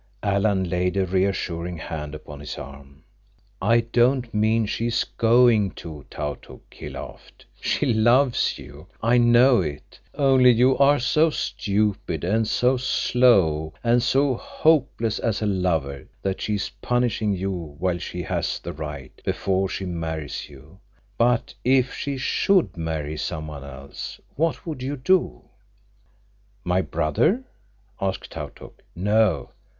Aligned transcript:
Alan 0.23 0.67
laid 0.67 0.97
a 0.97 1.05
reassuring 1.05 1.77
hand 1.77 2.15
upon 2.15 2.39
his 2.39 2.57
arm. 2.57 3.03
"I 3.61 3.81
don't 3.81 4.33
mean 4.33 4.65
she's 4.65 5.03
going 5.03 5.69
to, 5.75 6.07
Tautuk," 6.09 6.73
he 6.73 6.89
laughed. 6.89 7.45
"She 7.59 7.85
loves 7.93 8.57
you. 8.57 8.87
I 9.03 9.19
know 9.19 9.61
it. 9.61 9.99
Only 10.15 10.49
you 10.49 10.75
are 10.79 10.97
so 10.97 11.29
stupid, 11.29 12.23
and 12.23 12.47
so 12.47 12.77
slow, 12.77 13.73
and 13.83 14.01
so 14.01 14.33
hopeless 14.33 15.19
as 15.19 15.39
a 15.39 15.45
lover 15.45 16.07
that 16.23 16.41
she 16.41 16.55
is 16.55 16.71
punishing 16.81 17.33
you 17.35 17.51
while 17.77 17.99
she 17.99 18.23
has 18.23 18.57
the 18.57 18.73
right—before 18.73 19.69
she 19.69 19.85
marries 19.85 20.49
you. 20.49 20.79
But 21.15 21.53
if 21.63 21.93
she 21.93 22.17
should 22.17 22.75
marry 22.75 23.17
someone 23.17 23.63
else, 23.63 24.19
what 24.35 24.65
would 24.65 24.81
you 24.81 24.97
do?" 24.97 25.43
"My 26.63 26.81
brother?" 26.81 27.43
asked 28.01 28.31
Tautuk. 28.31 28.81
"No." 28.95 29.51